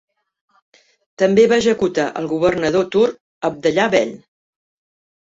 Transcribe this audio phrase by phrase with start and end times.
[1.25, 4.21] També va executar el governador turc Abdallah Bey.